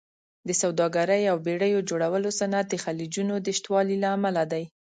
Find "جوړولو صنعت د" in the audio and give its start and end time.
1.89-2.75